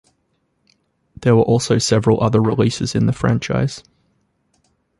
[1.17, 3.83] There were also several other releases in the franchise.